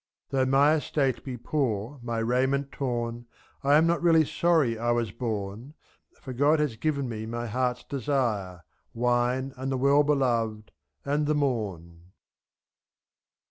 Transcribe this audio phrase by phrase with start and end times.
[0.31, 3.27] 37 Though my estate be poor, my rahnent torn,
[3.63, 5.73] I am not really sorry I was borriy
[6.15, 8.63] %£' For God has given me my heart's desire—
[8.95, 10.71] Wine, and the Well Beloved,
[11.05, 12.13] and the morn.